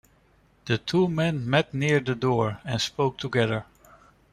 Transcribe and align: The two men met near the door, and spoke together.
The 0.65 0.79
two 0.79 1.07
men 1.07 1.47
met 1.47 1.75
near 1.75 1.99
the 1.99 2.15
door, 2.15 2.59
and 2.65 2.81
spoke 2.81 3.19
together. 3.19 3.65